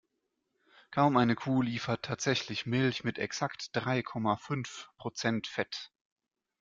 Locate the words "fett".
5.45-5.91